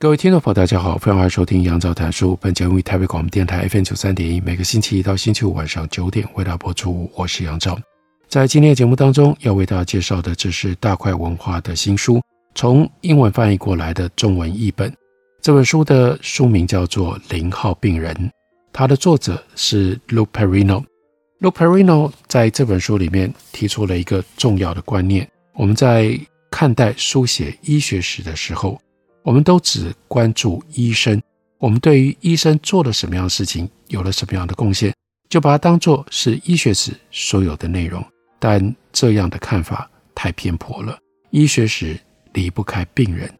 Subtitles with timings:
[0.00, 2.38] 各位听众朋友，大家好，欢迎收听杨照谈书。
[2.40, 7.10] 本节目于台北广播电台 FM 九三点一，每个星期一到星期五晚上九点为大家播出。
[7.16, 7.76] 我是杨照，
[8.28, 12.22] 在今天的节目当中，要为大家介绍的，这是大块文化的新书，
[12.54, 14.94] 从英文翻译过来的中文译本。
[15.42, 18.14] 这本书的书名叫做《零号病人》，
[18.72, 20.84] 它的作者是 Luke Perino。
[21.40, 26.16] Luke Perino 在这本书里面提出了一个重要的观念：我们在
[26.52, 28.80] 看待书写医学史的时候，
[29.28, 31.20] 我们都只关注医生，
[31.58, 34.90] 我们对于医生做了什么样的事情，有了什么样的贡献，
[35.28, 38.02] 就把它当作是医学史所有的内容。
[38.38, 40.98] 但这样的看法太偏颇了。
[41.28, 42.00] 医学史
[42.32, 43.30] 离不开病人，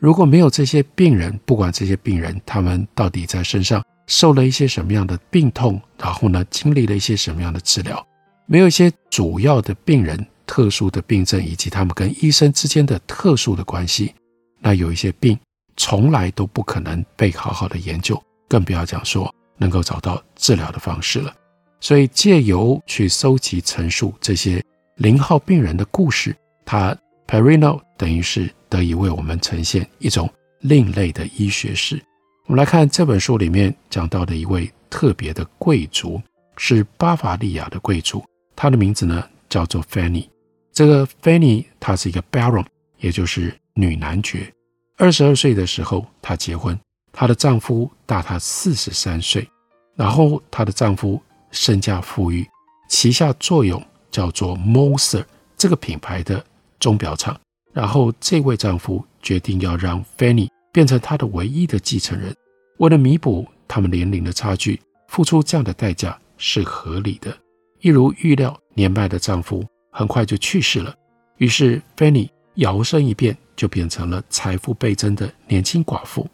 [0.00, 8.04] 如果没有这些病人，不管这些病人他们到底在身上受了一些什么样的病痛，然后呢，经历了一些什么样的治疗，
[8.46, 14.12] 没有一些主要的病人、特殊的病症以及他们跟医生之间的特殊的关系。
[14.60, 15.38] 那有一些病
[15.76, 21.34] 从来都不可能被好好的研究，更不要讲说能够找到治疗的方式了。
[21.80, 24.64] 所以借由去搜集陈述这些
[24.96, 26.34] 零号病人的故事，
[26.64, 26.96] 他
[27.26, 30.28] Perino 等于是得以为我们呈现一种
[30.60, 32.02] 另类的医学史。
[32.46, 36.20] 我们来看这本书里面讲到的一位特别的贵族，
[36.56, 40.26] 是巴伐利亚的贵族，他的名字呢叫做 Fanny。
[40.72, 42.64] 这个 Fanny 她是一个 Baron，
[42.98, 44.52] 也就是女男爵。
[44.96, 46.76] 二十二岁的时候，她结婚，
[47.12, 49.46] 她的丈夫大她四十三岁。
[49.94, 52.46] 然后她的丈夫身家富裕，
[52.88, 55.24] 旗下作用叫做 Moser
[55.56, 56.44] 这个品牌的
[56.80, 57.38] 钟表厂。
[57.72, 62.34] 然后这位丈夫决定要让 Fanny 变成他的唯一的继承人，
[62.78, 67.36] 为了弥补他们年龄的差距，付出这样的代价是合理的。
[67.80, 70.94] 一如预料，年迈的丈夫很快就去世了，
[71.36, 73.36] 于是 Fanny 摇身一变。
[73.56, 76.28] 就变成了财富倍增的年轻寡妇。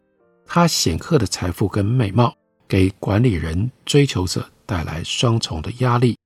[0.44, 6.18] 她显赫的财富跟美貌给管理人追求者带来双重的压力。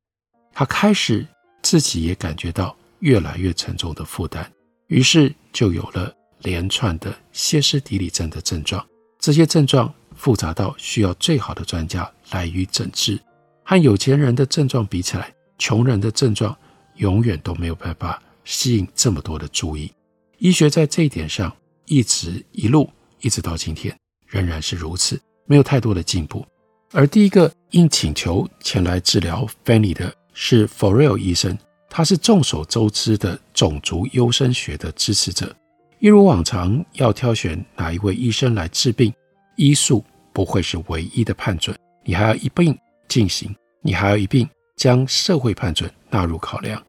[0.54, 1.26] 她开始
[1.60, 4.50] 自己也感觉到越来越沉重的负担，
[4.86, 8.82] 于是就有了连串的歇斯底里症的症状。
[9.18, 13.20] 这些症状复杂到需要最好的专家来予诊治。
[13.62, 16.56] 和有钱人的症状比起来，穷人的症状
[16.94, 19.92] 永远都没有办法吸引这么多的注意。
[20.38, 22.88] 医学在这一点上一直一路
[23.20, 23.94] 一直到今天
[24.26, 26.46] 仍然是如此，没有太多的进步。
[26.92, 31.58] 而第一个应请求前来治疗 Fanny 的是 Forel 医生，
[31.90, 35.54] 他是众所周知的种族优生学的支持者。
[35.98, 39.12] 一如往常，要挑选哪一位医生来治病，
[39.56, 46.80] 医术不会是唯一的判准，你还要一并进行，你还要一并将社会判准纳入考量。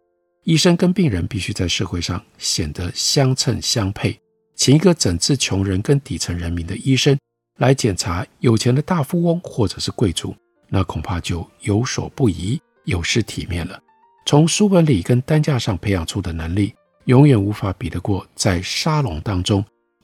[0.48, 4.18] 医生跟病人必须在社会上显得相称相配，
[4.56, 7.20] 请一个诊治穷人跟底层人民的医生
[7.58, 10.34] 来检查有钱的大富翁或者是贵族，
[10.70, 13.78] 那恐怕就有所不宜，有失体面了。
[14.26, 16.74] 从书本里跟担架上培养出的能力，
[17.08, 19.62] 永远无法比得过在沙龙当中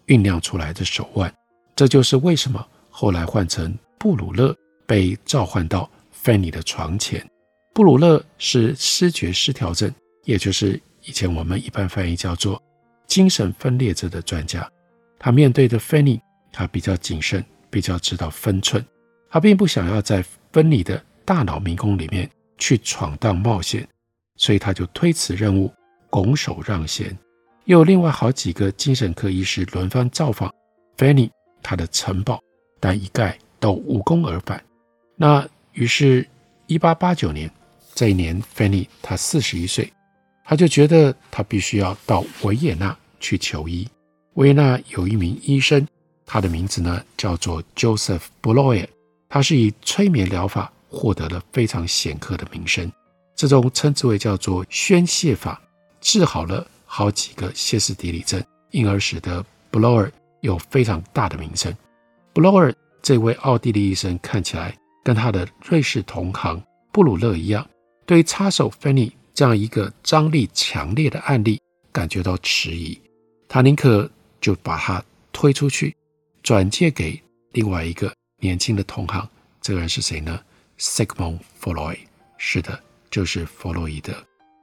[0.08, 1.34] 酝酿出来的手腕。
[1.74, 4.54] 这就是为什么后来换成布鲁勒
[4.86, 7.26] 被召唤到芬尼的床前。
[7.74, 9.90] 布鲁勒是失觉失调症。
[10.24, 12.62] 也就是以前我们一般翻译叫做
[13.08, 14.70] 精神分裂者的专家，
[15.20, 16.20] 他面对的 Fanny，
[16.52, 18.84] 他比较谨慎，比较知道分寸，
[19.30, 23.88] 他并不想要在芬妮的大脑迷宫里面去闯荡冒险，
[24.38, 25.72] 所以他就推辞任务，
[26.10, 27.18] 拱手让贤。
[27.66, 30.54] 又有另外好几个精神科医师轮番造访
[30.98, 31.30] Fanny
[31.62, 32.40] 他的城堡，
[32.80, 34.64] 但一概都无功而返。
[35.16, 36.28] 那于是，
[36.68, 37.50] 一八八九年
[37.96, 39.92] 这一年，Fanny 他四十一岁。
[40.44, 43.88] 他就觉得他必须要到维也纳去求医。
[44.34, 45.88] 维也纳有一名医生，
[46.26, 48.88] 他的名字呢叫做 Joseph Breuer，
[49.30, 52.92] 他是以催眠疗法获得了非常显赫的名声。
[53.36, 55.62] 这种称之为叫做宣泄法，
[56.02, 60.12] 治好了好几个歇斯底里症，因而使得 Blower
[60.42, 61.76] 有非常大的名声。
[62.34, 66.62] Blower 这位奥地利医生看起来跟他的瑞士同行
[66.92, 67.68] 布鲁勒一样，
[68.06, 69.12] 对于插手 Fanny。
[69.34, 71.60] 这样一个张力强烈的案例，
[71.92, 73.00] 感觉到迟疑，
[73.48, 74.10] 他宁可
[74.40, 75.96] 就把他推出去，
[76.44, 77.22] 转借给
[77.54, 79.28] 另外一个年轻的同行。
[79.62, 80.40] 这个人是谁呢
[80.78, 81.98] ？Sigmund Freud。
[82.38, 84.14] 是的，就是弗洛伊德。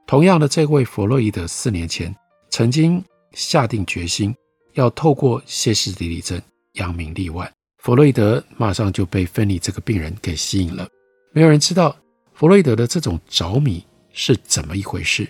[0.06, 2.14] 同样的，这位弗洛伊德四年前
[2.50, 3.02] 曾经
[3.32, 4.34] 下定决心
[4.74, 6.40] 要透过歇斯底里症
[6.74, 7.50] 扬名立万。
[7.78, 10.86] 弗洛伊德马上就被芬妮这个病人给吸引了。
[11.32, 11.96] 没有人知道
[12.34, 13.82] 弗洛伊德的这种着迷
[14.12, 15.28] 是怎么一回事，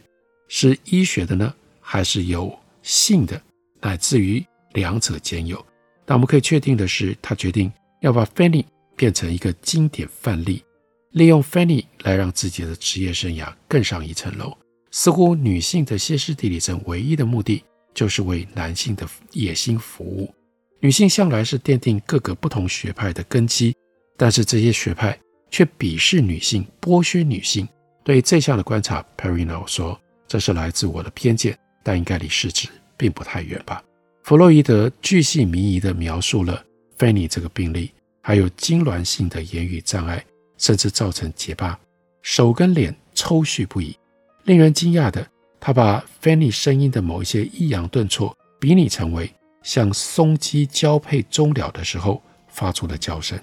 [0.49, 3.41] 是医学的呢，还是有性的，
[3.81, 5.65] 乃至于两者兼有？
[6.05, 8.65] 但我们可以确定的是，他决定要把 Fanny
[8.97, 10.65] 变成一个经典范例，
[11.12, 14.56] 利用 Fanny 来让自己的职业生涯更上一层楼。
[14.91, 17.62] 似乎女性的歇斯底里症唯一的目的
[17.94, 20.35] 就是为男性的野心服务。
[20.81, 23.77] 女性向来是奠定各个不同学派的根基，
[24.17, 25.17] 但是这些学派
[25.50, 27.69] 却鄙视女性、剥削女性。
[28.10, 29.96] 对这项的观察，Perino 说
[30.26, 33.80] ：“这是来自我的偏见，但应该离事实并不太远吧。”
[34.24, 36.60] 弗洛伊德巨细靡遗地描述了
[36.98, 40.24] Fanny 这个病例，还有痉挛性的言语障碍，
[40.58, 41.78] 甚至造成结巴，
[42.20, 43.96] 手跟脸抽搐不已。
[44.42, 45.24] 令人惊讶的，
[45.60, 49.32] 他把 Fanny 声音的某一些抑扬顿挫比拟成为。
[49.62, 53.38] 像松鸡交配终了的时候发出的叫声，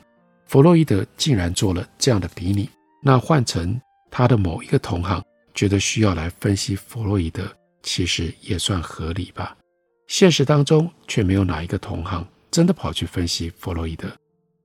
[0.45, 2.69] 弗洛伊德竟然做了这样的比拟。
[3.01, 3.79] 那换成
[4.17, 5.23] 他的某一个同行
[5.53, 7.47] 觉得需要来分析弗洛伊德，
[7.83, 9.55] 其实也算合理吧。
[10.07, 14.09] 现实当中却没有哪一个同行真的跑去分析弗洛伊德。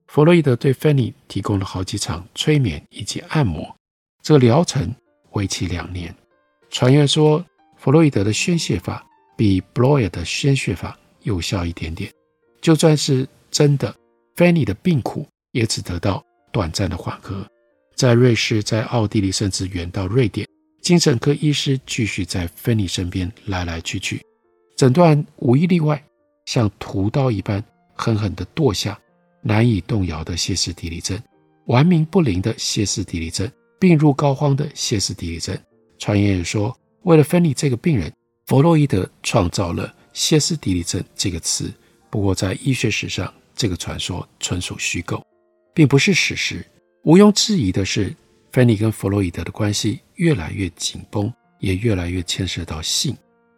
[0.07, 3.63] 弗洛伊德对芬妮提供了好几场催眠以及按摩，
[4.23, 4.91] 这个疗程
[5.33, 6.11] 为期两年。
[6.71, 7.45] 传言说，
[7.77, 9.05] 弗洛伊德的宣泄法
[9.37, 10.97] 比 Bloyer 的宣泄法。
[11.21, 12.11] 有效一点点，
[12.59, 13.95] 就算是真的，
[14.35, 17.47] 芬妮的病苦也只得到短暂的缓和。
[17.95, 20.47] 在瑞士，在奥地利，甚至远到瑞典，
[20.81, 24.21] 精神科医师继续在芬妮身边来来去去，
[24.75, 26.03] 诊断无一例外，
[26.45, 27.63] 像屠刀一般
[27.93, 28.99] 狠狠地剁下
[29.41, 31.21] 难以动摇的歇斯底里症，
[31.65, 33.49] 顽冥不灵的歇斯底里症，
[33.79, 35.57] 病入膏肓的歇斯底里症。
[35.99, 38.11] 传言也说，为了芬妮这个病人，
[38.47, 39.93] 弗洛伊德创造了。
[40.13, 41.73] 歇斯底里症这个词，
[42.11, 45.25] 不过在医学史上，这个传说纯属虚构，
[45.73, 46.63] 并不是史实。
[47.03, 48.15] 毋庸置疑的是，
[48.51, 53.15] 芬妮跟弗洛伊德的关系越来越紧绷，也越来越牵涉到性。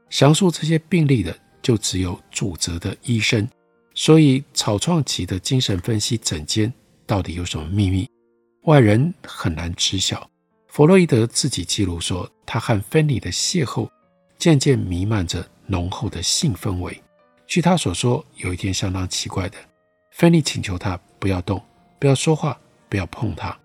[0.09, 3.47] 详述这些病例的，就只有主责的医生。
[3.93, 6.73] 所以，草创期的精神分析诊间
[7.05, 8.09] 到底有什么秘密，
[8.63, 10.27] 外人很难知晓。
[10.67, 13.89] 弗洛伊德自己记录说，他和芬妮的邂逅
[14.37, 15.47] 渐渐弥漫着。
[15.67, 17.01] 浓厚的性氛围。
[17.47, 19.57] 据他所说，有一天相当奇怪的，
[20.11, 21.59] 芬妮请求他不要动，
[21.99, 22.55] 不要说话，
[22.89, 23.57] 不要碰它。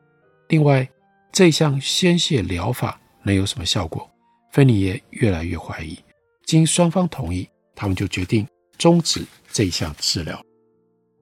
[0.49, 0.89] 另外，
[1.33, 4.11] 这项宣泄疗法能有什么效果？
[4.53, 5.99] 芬妮也越来越怀疑。
[6.45, 8.47] 经双方同意，他们就决定
[8.77, 10.45] 终止这项治疗。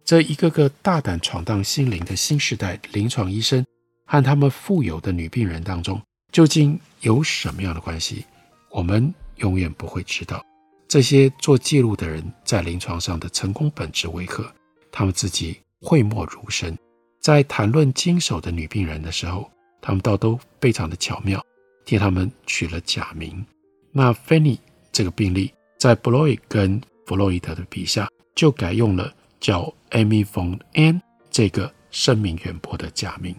[0.05, 3.63] 这一个个大胆闯荡心灵的新时代临床医生
[4.07, 6.01] 和他们富有的女病人当中，
[6.33, 8.25] 究竟有什么样的关系？
[8.71, 10.43] 我们永远不会知道。
[10.89, 14.51] 这些做记录的人在临床上的成功本质为何？
[14.91, 16.75] 他们自己讳莫如深。
[17.21, 21.45] 在谈论经手的女病人的时候，他们倒都非常的巧妙，
[21.85, 23.45] 替他们取了假名。
[23.93, 24.59] 那芬妮
[24.93, 33.35] 这个病例，在布洛伊跟弗洛伊德的笔下，就改用了叫 Amy von N 这个声名远播的假名。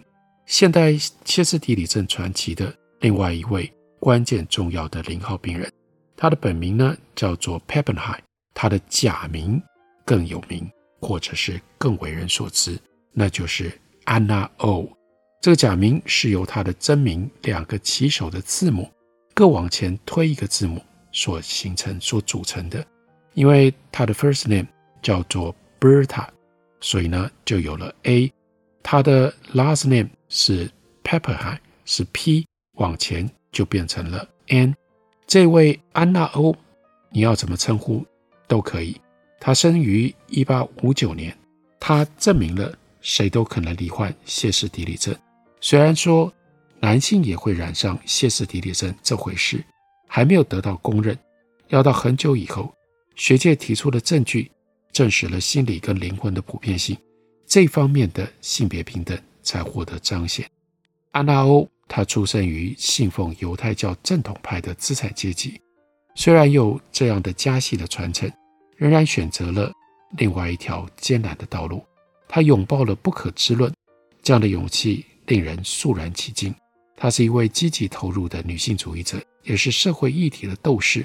[0.45, 5.71] 现代歇斯底里症传奇的另外一位关键重要的零号病人。
[6.17, 8.19] 他的本名呢叫做 Pappenheim，
[8.53, 9.61] 他的假名
[10.03, 10.69] 更有名，
[10.99, 12.77] 或者是更为人所知，
[13.11, 13.71] 那就是
[14.05, 14.89] 安娜·欧。
[15.41, 18.89] 这个假名是由他的真名两个起首的字母
[19.33, 22.85] 各往前推一个字母所形成、所组成的。
[23.33, 24.67] 因为他的 first name
[25.01, 26.27] 叫做 Berta，
[26.81, 28.31] 所以呢就有了 A。
[28.83, 30.69] 他的 last name 是
[31.03, 34.75] Pepperheim，是 P，往前就变成了 N。
[35.25, 36.55] 这位安娜欧，
[37.11, 38.05] 你要怎么称呼
[38.47, 38.99] 都可以。
[39.39, 41.37] 她生于一八五九年，
[41.79, 45.15] 她证明了谁都可能罹患歇斯底里症。
[45.61, 46.31] 虽然说
[46.79, 49.63] 男性也会染上歇斯底里症这回事
[50.07, 51.17] 还没有得到公认，
[51.67, 52.73] 要到很久以后，
[53.15, 54.51] 学界提出的证据
[54.91, 56.97] 证实了心理跟灵魂的普遍性，
[57.45, 60.49] 这方面的性别平等才获得彰显。
[61.11, 61.69] 安娜欧。
[61.91, 65.59] 他出生于信奉犹太教正统派的资产阶级，
[66.13, 68.31] 虽然有这样的家系的传承，
[68.77, 69.71] 仍然选择了
[70.11, 71.83] 另外一条艰难的道路。
[72.29, 73.73] 他拥抱了不可知论，
[74.21, 76.53] 这样的勇气令人肃然起敬。
[76.95, 81.03] 她是一位积极投入的女性主义者，也是社会议题的斗士。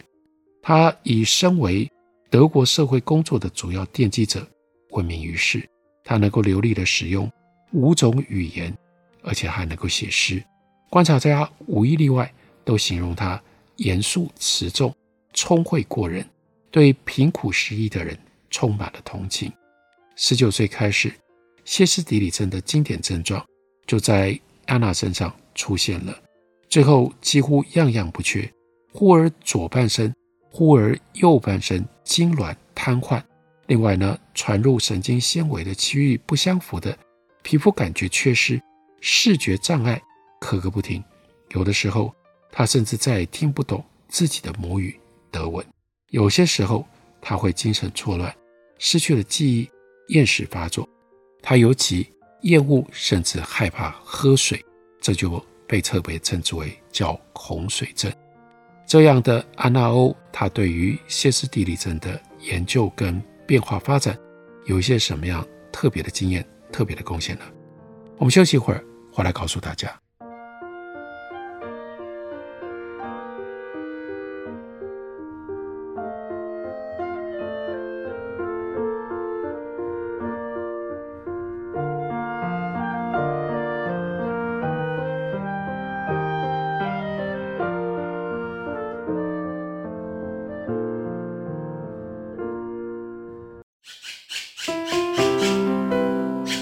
[0.61, 1.91] 他以身为
[2.31, 4.47] 德国社会工作的主要奠基者
[4.91, 5.67] 闻名于世。
[6.05, 7.31] 他能够流利地使用
[7.73, 8.77] 五种语言，
[9.23, 10.45] 而且还能够写诗。
[10.91, 12.31] 观察家无一例外
[12.65, 13.43] 都形容他
[13.77, 14.95] 严肃持重、
[15.33, 16.29] 聪慧过人，
[16.71, 18.19] 对贫苦失意的人
[18.51, 19.51] 充满了同情。
[20.17, 21.13] 十九岁开始，
[21.65, 23.45] 歇斯底里症的经典症状
[23.87, 26.17] 就在安娜身上出现了，
[26.69, 28.49] 最后几乎样样不缺：
[28.93, 30.15] 忽而左半身，
[30.51, 33.23] 忽而右半身痉挛瘫痪。
[33.67, 36.97] 另外呢，传入神经纤维的区域不相符的
[37.43, 38.61] 皮肤感觉缺失、
[39.01, 40.01] 视觉障碍。
[40.41, 41.03] 咳个不停，
[41.51, 42.15] 有的时候
[42.53, 45.65] 他甚至再也听不懂自己的母语德文。
[46.11, 46.87] 有些时候
[47.21, 48.35] 他会精神错乱，
[48.79, 49.71] 失去了记忆，
[50.09, 50.89] 厌食发作。
[51.43, 52.11] 他尤其
[52.43, 54.65] 厌恶甚至害怕喝水，
[55.01, 58.13] 这就被特别称之为叫恐水症。
[58.87, 64.19] 这样的安娜欧，他对于歇斯底里症的研究跟变化发展
[64.67, 67.45] 有一些什么样特别的经验、特别的贡献呢？
[68.19, 70.04] 我们休息一会儿，回来告诉大家。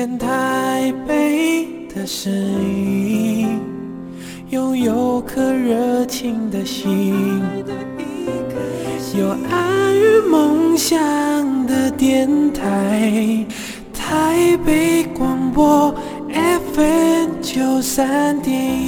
[0.00, 3.60] 电台北的声音，
[4.48, 7.42] 拥有颗热情的心，
[9.14, 10.96] 有爱与梦想
[11.66, 13.44] 的电台，
[13.92, 15.94] 台北广播
[16.32, 18.79] FM 九三点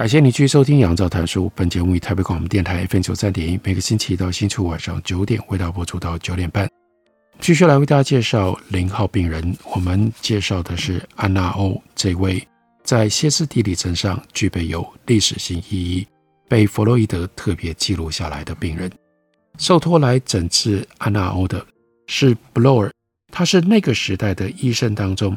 [0.00, 1.44] 感谢你继续收听《杨照谈书》。
[1.54, 6.66] 本节目以台北广播电台 FM 九三点一，每个星期一到星期五晚上九点，为大家播出到九点半。
[7.38, 9.54] 继续来为大家介绍零号病人。
[9.74, 12.42] 我们介绍的是安娜欧这位
[12.82, 16.06] 在歇斯底里症上具备有历史性意义、
[16.48, 18.90] 被弗洛伊德特别记录下来的病人。
[19.58, 21.62] 受托来诊治安娜欧的
[22.06, 22.90] 是布洛尔，
[23.30, 25.36] 他是那个时代的医生当中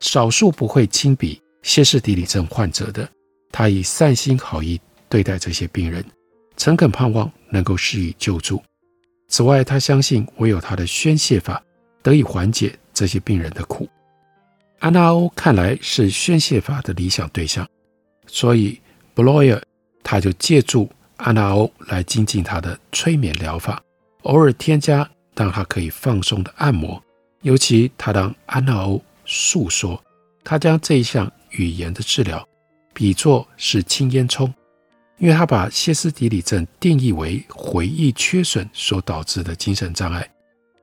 [0.00, 3.08] 少数不会亲笔歇斯底里症患者的。
[3.52, 6.02] 他以善心好意对待这些病人，
[6.56, 8.62] 诚恳盼望能够施以救助。
[9.28, 11.62] 此外，他相信唯有他的宣泄法
[12.02, 13.88] 得以缓解这些病人的苦。
[14.78, 17.68] 安娜欧看来是宣泄法的理想对象，
[18.26, 18.80] 所以
[19.14, 19.62] 布洛尔
[20.02, 23.80] 他就借助安娜欧来精进他的催眠疗法，
[24.22, 27.00] 偶尔添加让他可以放松的按摩。
[27.42, 30.02] 尤其他让安娜欧诉说，
[30.42, 32.46] 他将这一项语言的治疗。
[32.92, 34.52] 比作是青烟囱，
[35.18, 40.28] 因为他把歇斯底里症定义为回忆缺损所导致的精神障碍。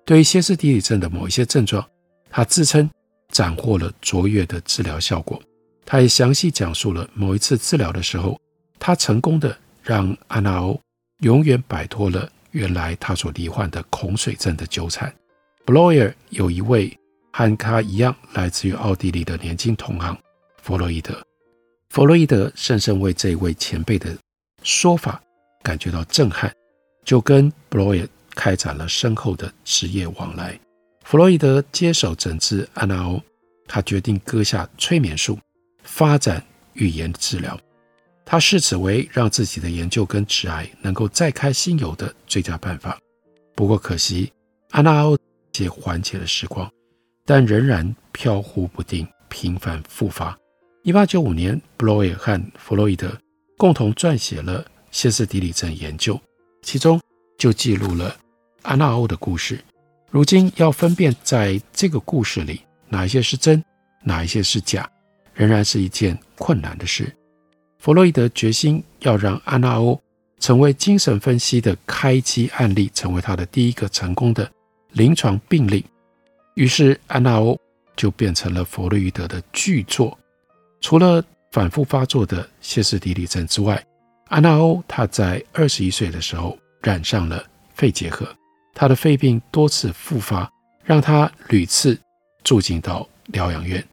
[0.05, 1.85] 对于歇斯底里症的某一些症状，
[2.29, 2.89] 他自称
[3.29, 5.41] 斩获了卓越的治疗效果。
[5.85, 8.39] 他也详细讲述了某一次治疗的时候，
[8.79, 10.79] 他成功的让安娜欧
[11.19, 15.13] 永远摆脱了原来他所罹患的恐水症的纠缠。
[15.65, 16.95] 布洛尔有一位
[17.31, 20.17] 和他一样来自于奥地利的年轻同行
[20.61, 21.15] 弗洛伊德。
[21.89, 24.15] 弗洛伊德深深为这位前辈的
[24.61, 25.19] 说法
[25.63, 26.53] 感觉到震撼，
[27.03, 30.57] 就跟布洛尔开展了深厚的职业往来。
[31.03, 33.19] 弗洛伊德接手诊治安娜欧，
[33.67, 35.39] 他决定割下催眠术，
[35.81, 36.43] 发展
[36.73, 37.59] 语言治疗。
[38.23, 42.99] 他视此为让自己的研究跟职涯能够再开新猷的最佳办法。
[43.55, 44.31] 不过可惜，
[44.69, 45.17] 安娜欧
[45.57, 46.71] 也缓解了时光，
[47.25, 50.37] 但仍然飘忽不定，频繁复发。
[50.83, 53.11] 一八九五年，布洛尔和弗洛伊德
[53.57, 56.19] 共同撰写了歇斯底里症研究，
[56.61, 56.99] 其中
[57.37, 58.15] 就记录了
[58.61, 59.59] 安娜欧的故事。
[60.09, 63.61] 如今要分辨在这个故事里哪一些是真，
[64.03, 64.89] 哪一些是假，
[65.33, 67.13] 仍然是一件困难的事。
[67.79, 70.01] 弗洛伊德决心要让安娜欧
[70.39, 74.49] 成为精神分析的开机案例，成为他的第一个成功的
[74.93, 75.85] 临床病例。
[76.55, 77.59] 于是，安娜欧
[77.97, 80.17] 就变成了弗洛伊德的巨作。
[80.81, 83.83] 除了反复发作的歇斯底里症之外，
[84.27, 87.43] 安娜欧她在二十一岁的时候染上了
[87.73, 88.27] 肺结核，
[88.73, 90.51] 她的肺病多次复发，
[90.83, 91.99] 让她屡次
[92.43, 93.83] 住进到疗养院。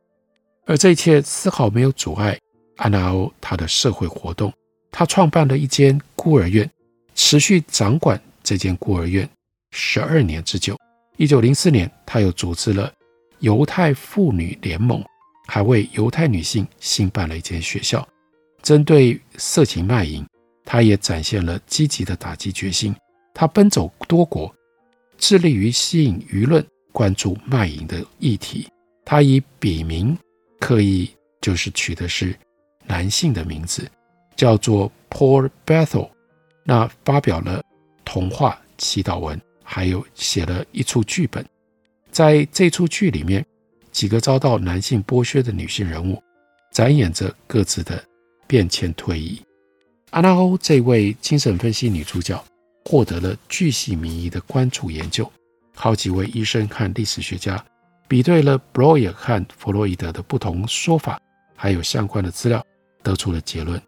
[0.66, 2.38] 而这一切丝毫没有阻碍
[2.76, 4.52] 安娜欧她的社会活动。
[4.93, 6.71] 她创办了一间孤儿院，
[7.14, 9.28] 持续掌管这间孤儿院
[9.73, 10.76] 十二年之久。
[11.16, 12.93] 一九零四年，她又组织了
[13.40, 15.02] 犹太妇女联盟。
[15.47, 18.07] 还为犹太女性新办了一间学校，
[18.62, 20.26] 针对色情卖淫，
[20.65, 22.95] 他也展现了积极的打击决心。
[23.33, 24.53] 他奔走多国，
[25.19, 28.67] 致力于吸引舆论关注卖淫的议题。
[29.05, 30.19] 他以笔名
[30.59, 31.09] 刻意
[31.41, 32.37] 就是取的是
[32.85, 33.88] 男性的名字，
[34.35, 36.11] 叫做 Paul Bethel。
[36.65, 37.62] 那发表了
[38.05, 41.47] 童话、祈祷文，还有写了一出剧本。
[42.11, 43.47] 在这出剧里面。
[43.97, 46.23] 几个遭到男性剥削的女性人物，
[46.71, 48.05] 展演着各自的
[48.47, 49.41] 变迁推移。
[50.11, 52.45] 安娜欧这位精神分析女主角，
[52.85, 55.33] 获得了巨细靡遗的关注研究。
[55.75, 57.65] 好几位医生和历史学家
[58.07, 61.19] 比对了布罗伊德和弗洛伊德的不同说法，
[61.55, 62.62] 还有相关的资料，
[63.03, 63.81] 得出了结论：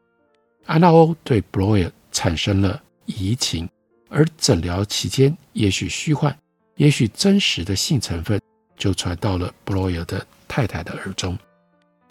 [0.64, 3.68] 安娜欧对布罗伊德产生了移情，
[4.08, 6.34] 而诊疗期间，也许虚幻，
[6.76, 8.40] 也许真实的性成分。
[8.78, 11.36] 就传到了布洛伊德的太太的耳中，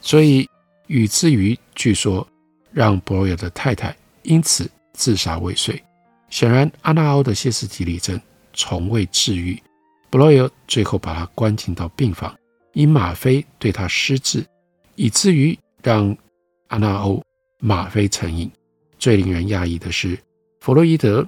[0.02, 0.48] 所以
[0.86, 2.28] 以至于据说
[2.72, 5.82] 让布洛伊德的太太因此自杀未遂。
[6.30, 8.20] 显然，阿纳欧的歇斯底里症
[8.54, 9.58] 从未治愈，
[10.10, 12.38] 布洛伊德最后把他关进到病房，
[12.74, 14.46] 以吗啡对他施治，
[14.96, 16.16] 以至于让
[16.68, 17.24] 阿纳欧
[17.60, 18.52] 吗啡成瘾。
[19.00, 20.20] 最令人讶异的是，
[20.60, 21.26] 弗洛伊德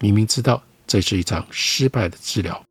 [0.00, 2.62] 明明知道这是一场失败的治疗。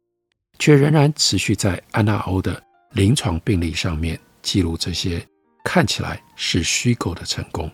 [0.62, 5.19] 却仍然持续在安娜欧的临床病例上面记录这些
[5.65, 7.69] 看起来是虚构的成功。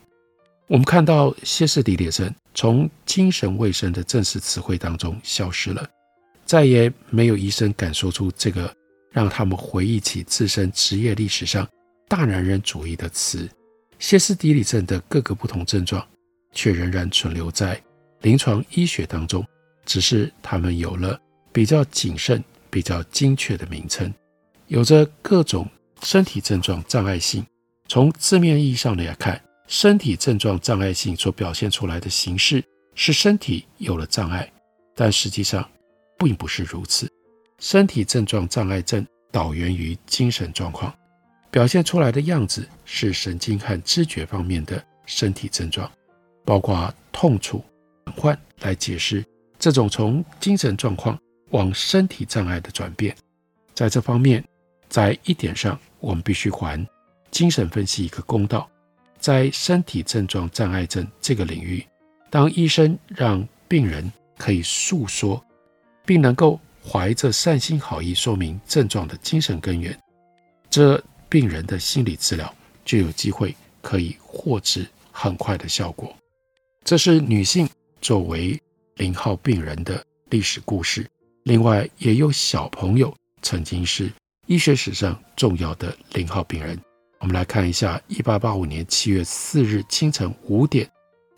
[0.67, 5.86] 我们看到歇斯底里症从精神卫生的正式词汇当中消失了，
[6.45, 8.73] 再也没有医生敢说出这个
[9.12, 11.67] 让他们回忆起自身职业历史上
[12.08, 13.50] 大男人主义的词。
[14.00, 16.06] 歇斯底里症的各个不同症状
[16.54, 17.82] 却仍然存留在
[18.21, 19.45] 临床医学当中，
[19.86, 21.19] 只是他们有了
[21.52, 22.41] 比较谨慎。
[22.78, 24.13] 比较精确的名称，
[24.68, 25.68] 有着各种
[26.04, 27.44] 身体症状障碍性。
[27.88, 32.63] 从字面意义上来看，身体症状障碍性所表现出来的形式
[32.94, 34.48] 是身体有了障碍，
[34.94, 35.68] 但实际上
[36.20, 37.12] 并不是如此。
[37.58, 40.94] 身体症状障碍症导源于精神状况，
[41.50, 45.92] 表现出来的样子是神经和知觉方面的身体症状，
[46.46, 47.66] 包括痛楚、
[48.16, 49.26] 换来解释
[49.58, 51.18] 这种从精神状况。
[51.50, 53.16] 往身体障碍的转变，
[53.74, 54.44] 在这方面，
[54.90, 56.86] 在一点上，我们必须还
[57.32, 58.70] 精神分析一个公道。
[59.20, 61.86] 在身体症状障碍症这个领域，
[62.30, 65.44] 当医生让病人可以诉说，
[66.06, 69.98] 并能够怀着善心好意说明症状的精神根源，
[70.70, 72.54] 这病人的心理治疗
[72.86, 76.16] 就有机会可以获致很快的效果。
[76.84, 77.68] 这是女性
[78.00, 78.58] 作为
[78.96, 81.06] 零号病人的历史故事。
[81.48, 84.12] 另外，也有小朋友曾经是
[84.48, 86.78] 医学史上重要的零号病人。
[87.20, 90.86] 我们来看一下，一八八五年七月四日清晨五点，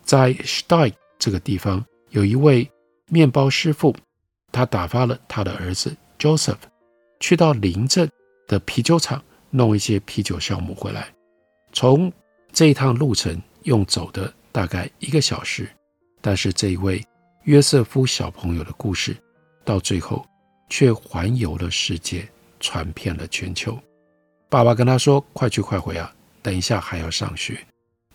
[0.02, 2.68] 在 Steig 这个地方，有一位
[3.06, 3.96] 面包师傅，
[4.52, 6.58] 他打发了他的儿子 Joseph
[7.20, 8.10] 去到邻镇
[8.48, 11.14] 的啤酒厂弄一些啤酒酵母回来。
[11.72, 12.12] 从
[12.52, 15.70] 这一趟路程用走的大概一个小时，
[16.20, 17.06] 但是这一位
[17.44, 19.16] 约瑟夫小朋友的故事。
[19.70, 20.26] 到最后，
[20.68, 22.28] 却环游了世界，
[22.60, 23.78] 传遍了全球。
[24.50, 27.56] 爸爸跟他说：“快去快回啊，等一下还要上学。”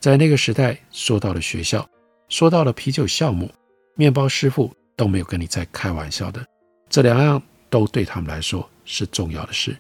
[0.01, 1.89] 在那个时代，说到了学校，
[2.29, 3.49] 说到了啤酒酵母，
[3.95, 6.45] 面包师傅都没有跟你在开玩笑的。
[6.91, 7.41] 这两样
[7.71, 9.77] 都对他们来说是重要的事。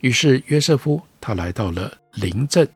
[0.00, 2.68] 于是约瑟夫他来到了林镇。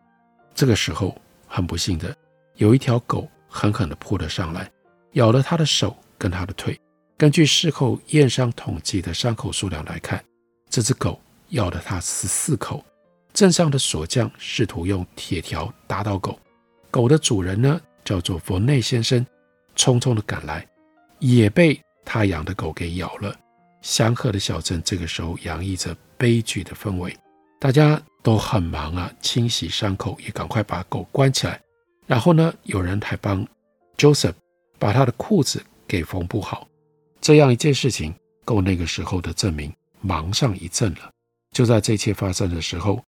[0.54, 1.14] 这个时候，
[1.46, 2.16] 很不幸的，
[2.54, 4.70] 有一条狗狠狠地扑了上来，
[5.12, 6.80] 咬了他的手跟他的腿。
[7.18, 10.24] 根据事后验伤统计的伤口数量来看，
[10.70, 12.83] 这只狗咬了他十四口。
[13.35, 16.38] 镇上的锁匠试图用铁条打倒狗，
[16.92, 19.26] 狗的主人呢叫做佛内先生，
[19.74, 20.64] 匆匆的赶来，
[21.18, 23.35] 也被他养的狗给咬了。
[23.83, 27.16] 祥和的小镇这个时候洋溢着悲剧的氛围，
[27.59, 31.61] 大家都很忙啊，清洗伤口，也赶快把狗关起来。
[32.07, 33.44] 然后呢，有人还帮
[33.96, 34.35] Joseph
[34.78, 36.67] 把他的裤子给缝补好。
[37.28, 41.10] 这样一件事情，够那个时候的证明忙上一阵了。
[41.52, 43.04] 就在这一切发生的时候，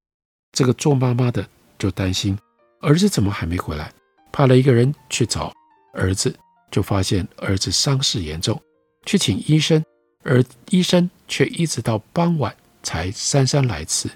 [0.52, 2.38] 这个做妈妈的就担心
[2.82, 3.90] 儿子怎么还没回来，
[4.30, 5.50] 派了一个人去找
[5.94, 6.36] 儿子，
[6.70, 8.60] 就发现儿子伤势严重，
[9.06, 9.82] 去请医生，
[10.22, 14.06] 而医生却一直到傍晚才姗姗来迟，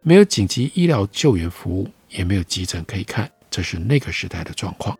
[0.00, 4.98] 没有紧急医疗救援服务，也没有急诊可以看，这是那个时代的状况。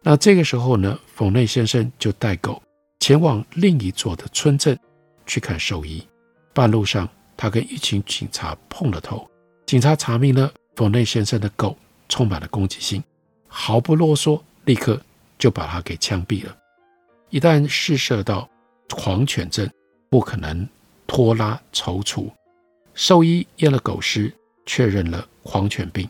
[0.00, 2.62] 那这个时候呢，冯内先生就带狗
[3.00, 4.78] 前往另一座的村镇
[5.26, 6.06] 去看兽医，
[6.52, 7.08] 半路上。
[7.38, 9.30] 他跟一群警察碰了头，
[9.66, 11.76] 警察查明了冯内先生的狗
[12.08, 13.04] 充满了攻击性，
[13.46, 14.98] 毫不啰嗦，立刻
[15.38, 16.56] 就把他给枪毙了。
[17.28, 18.48] 一旦试射到
[18.88, 19.68] 狂犬症，
[20.08, 20.66] 不可能
[21.06, 22.30] 拖拉踌躇。
[22.94, 24.32] 兽医验了狗尸，
[24.64, 26.08] 确认了狂犬病。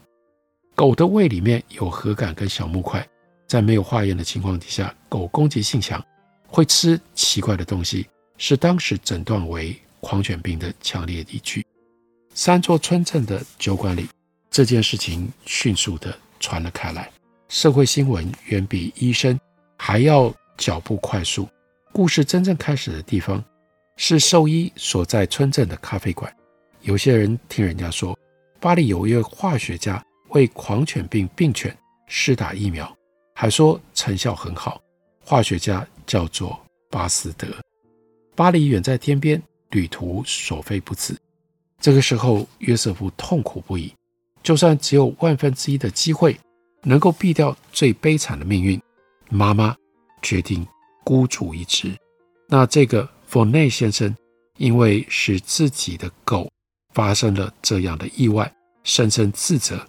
[0.77, 3.05] 狗的胃里面有核杆跟小木块，
[3.49, 6.01] 在没有化验的情况底下，狗攻击性强，
[6.49, 8.07] 会吃奇怪的东西，
[8.39, 9.77] 是当时诊断为。
[9.99, 11.67] 狂犬病的强烈依据，
[12.33, 14.09] 三座村镇的酒馆里，
[14.51, 17.11] 这件事情迅速地传了开来。
[17.49, 19.37] 社会新闻远比医生
[19.77, 21.49] 还要脚步快速。
[21.93, 23.43] 故事真正开始的地方
[23.97, 26.33] 是兽医所在村镇的咖啡馆。
[26.83, 28.17] 有些人听人家说，
[28.61, 32.97] 巴黎有一位化学家为狂犬病病犬施打疫苗，
[33.35, 34.81] 还说成效很好。
[35.25, 36.59] 化学家叫做
[36.91, 37.49] 巴斯德。
[38.35, 39.43] 巴黎远在天边。
[39.71, 41.15] 旅途所费不止，
[41.81, 43.93] 这个时候约瑟夫痛苦不已。
[44.43, 46.39] 就算只有万分之一的机会
[46.83, 48.81] 能够避掉最悲惨的命运，
[49.29, 49.77] 妈妈
[50.23, 50.65] 决定
[51.05, 51.93] 孤注一掷。
[52.47, 54.17] 那这个佛内先生
[54.57, 56.49] 因为使自己的狗
[56.95, 58.51] 发生了这样的意外，
[58.85, 59.85] 深深自责，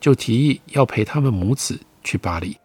[0.00, 2.56] 就提议要陪他们母子去巴黎。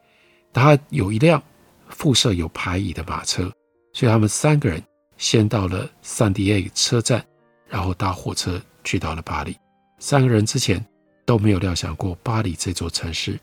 [0.54, 1.42] 他有一辆
[1.92, 3.52] 附设有排椅的马车，
[3.94, 4.82] 所以他们三个人。
[5.18, 7.24] 先到了桑迪埃车站，
[7.70, 9.56] 然后搭火车去到了巴黎。
[10.00, 10.84] 三个人之前
[11.28, 13.40] 都没有料想过巴黎这座城市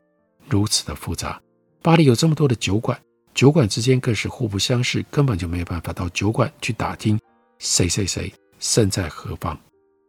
[0.48, 1.40] 如此的复杂。
[1.80, 3.00] 巴黎有这么多的酒馆，
[3.32, 7.16] 酒馆之间更是互不相识，根本就没有办法到酒馆去打听
[7.60, 9.56] 谁谁谁身在何方。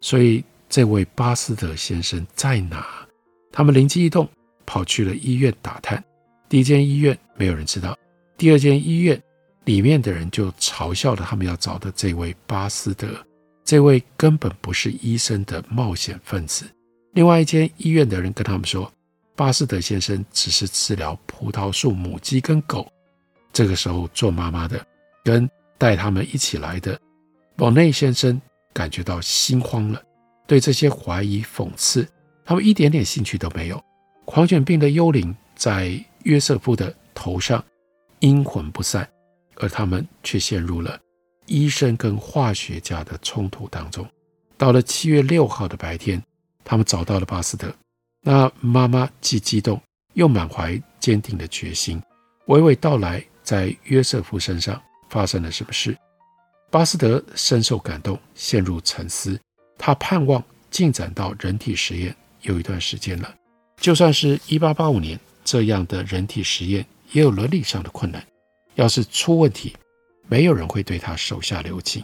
[0.01, 2.83] 所以这位巴斯德先生在哪？
[3.51, 4.27] 他们灵机一动，
[4.65, 6.03] 跑去了医院打探。
[6.49, 7.95] 第一间医院没有人知道，
[8.39, 9.21] 第二间医院。
[9.65, 13.23] 里面的人就嘲笑了他们要找的这位巴斯德，
[13.63, 16.65] 这位根本不是医生的冒险分子。
[17.11, 18.91] 另外一间医院的人跟他们说，
[19.35, 22.91] 巴斯德先生只是治疗葡萄树母鸡跟狗。
[23.53, 24.83] 这个时候，做妈妈的
[25.23, 25.47] 跟
[25.77, 26.99] 带他们一起来的
[27.55, 28.41] 博内先生
[28.73, 30.01] 感觉到心慌了，
[30.47, 32.07] 对这些怀疑讽刺，
[32.43, 33.79] 他们一点点兴趣都没有。
[34.25, 37.63] 狂犬病的幽灵在约瑟夫的头上
[38.19, 39.09] 阴魂不散。
[39.61, 40.97] 而他们却陷入了
[41.45, 44.07] 医生跟化学家的冲突当中。
[44.57, 46.23] 到了七月六号的白天，
[46.63, 47.69] 他们找到了巴斯德。
[48.21, 49.81] 那妈妈既激动
[50.13, 52.01] 又满怀坚定的决心，
[52.47, 55.93] 娓娓道来在约瑟夫身上发生了什么事。
[56.71, 59.37] 巴斯德深受感动，陷入沉思。
[59.77, 63.35] 他盼望进展到人体实验有一段时间了，
[63.75, 68.25] 就算是一八八五年这样的人体实验，也有伦理上的困难。
[68.75, 69.75] 要是出问题，
[70.27, 72.03] 没有人会对他手下留情。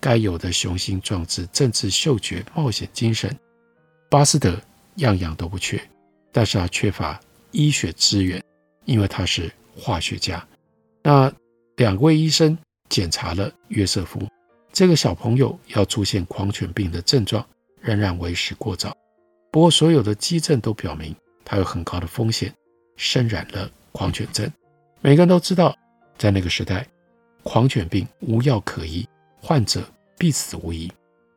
[0.00, 3.34] 该有的雄心壮志、政治嗅觉、冒险精神，
[4.10, 4.60] 巴斯德
[4.96, 5.80] 样样都不缺，
[6.30, 7.18] 但是他缺乏
[7.52, 8.42] 医学资源，
[8.84, 10.46] 因为他是化学家。
[11.02, 11.32] 那
[11.76, 12.56] 两位医生
[12.90, 14.28] 检查了约瑟夫，
[14.72, 17.46] 这个小朋友要出现狂犬病的症状，
[17.80, 18.94] 仍然为时过早。
[19.50, 21.14] 不过，所有的基证都表明
[21.44, 22.52] 他有很高的风险，
[22.96, 24.52] 身染了狂犬症。
[25.00, 25.74] 每个人都知道。
[26.16, 26.86] 在那个时代，
[27.42, 29.04] 狂犬病无药可医，
[29.40, 29.84] 患者
[30.16, 30.90] 必死无疑。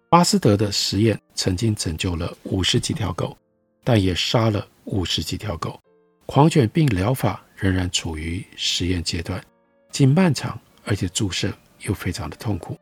[0.07, 3.35] 巴斯德的实验曾经拯救了五十几条狗，
[3.83, 5.81] 但也杀了五十几条狗。
[6.27, 9.43] 狂犬病疗法仍然处于实验阶段，
[9.89, 12.77] 既漫长，而且注射又非常的痛苦。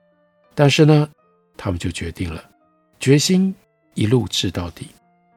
[0.53, 1.09] 但是呢，
[1.55, 2.43] 他们就决定了，
[2.99, 3.55] 决心
[3.93, 4.89] 一路治到底。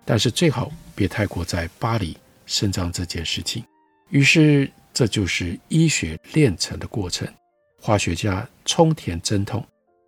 [0.05, 3.65] 但是最好别太过在巴黎声张这件事情。
[4.11, 4.71] 于是。
[4.95, 7.29] 这就是医学炼成的过程。
[7.81, 9.65] 化学家冲田真统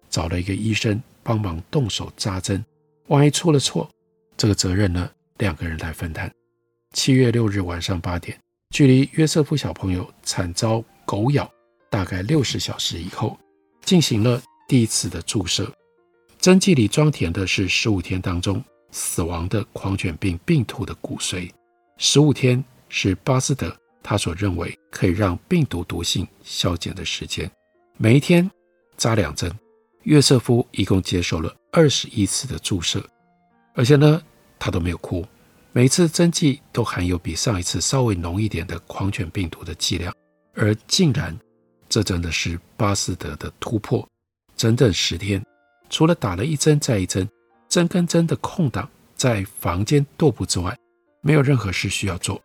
[0.09, 2.65] 找了一个医生帮忙动手扎针，
[3.07, 3.89] 万一出了错，
[4.37, 5.09] 这个责任呢，
[5.39, 6.29] 两个人来分担。
[6.93, 8.37] 七月六日晚上八点，
[8.71, 11.49] 距离约瑟夫小朋友惨遭狗咬
[11.89, 13.39] 大概六十小时以后，
[13.85, 15.73] 进行了第一次的注射。
[16.41, 18.61] 针剂里装填的是十五天当中
[18.91, 21.49] 死亡的狂犬病病毒的骨髓。
[21.97, 27.51] 十五天是巴斯德他所认为可以让病毒毒性消减的时间。
[27.97, 28.51] 每一天
[28.97, 29.51] 扎两针。
[30.05, 33.07] 约瑟夫一共接受了二十一次的注射，
[33.75, 34.23] 而且呢，
[34.59, 35.23] 他都没有哭。
[35.73, 40.11] 每次针剂都含有比上一次稍微浓一点的狂犬病毒的剂量，
[40.55, 41.39] 而竟然，
[41.87, 44.09] 这真的是巴斯德的突破。
[44.57, 45.45] 整整十天，
[45.91, 47.29] 除了打了一针再一针，
[47.69, 50.75] 针跟针的空档在房间踱步之外，
[51.21, 52.41] 没有任何事需要做，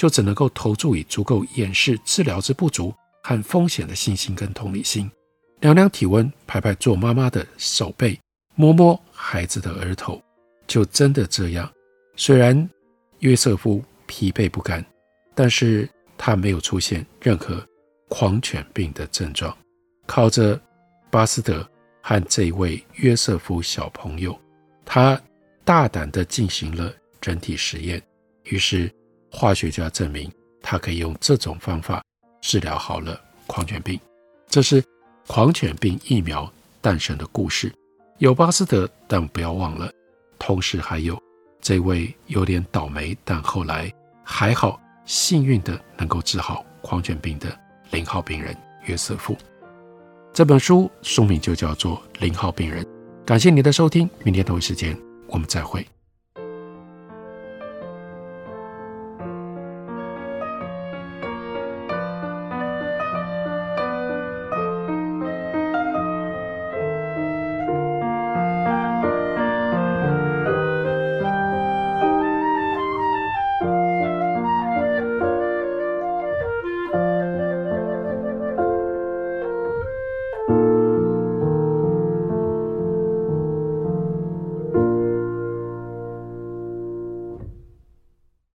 [0.00, 2.90] 就只能够投注以足够掩饰治疗之不足
[3.22, 5.10] 和风险的信心跟同理心。
[5.60, 8.18] 量量体温，拍拍做妈妈的手背，
[8.54, 10.18] 摸摸孩子的额头，
[10.66, 11.70] 就真的这样。
[12.16, 12.66] 虽然
[13.18, 14.82] 约瑟夫疲惫不堪，
[15.34, 15.86] 但是
[16.16, 17.62] 他没有出现任何
[18.08, 19.54] 狂犬病的症状。
[20.06, 20.58] 靠着
[21.10, 21.68] 巴斯德
[22.00, 24.34] 和这位约瑟夫小朋友，
[24.82, 25.20] 他
[25.62, 28.02] 大胆地进行了人体实验。
[28.44, 28.90] 于是
[29.30, 32.02] 化学家证明，他可以用这种方法
[32.40, 33.98] 治疗好了狂犬病。
[34.48, 34.82] 这是。
[35.26, 37.72] 狂犬病疫苗诞生的故事，
[38.18, 39.88] 有巴斯德，但不要忘了，
[40.40, 41.16] 同时还有
[41.60, 43.92] 这位有点倒霉，但后来
[44.24, 47.56] 还好幸运的能够治好狂犬病的
[47.92, 49.36] 零号病人约瑟夫。
[50.32, 52.82] 这本书书名就叫做《零号病人》。
[53.24, 55.86] 感谢您的收听，明天同一时间我们再会。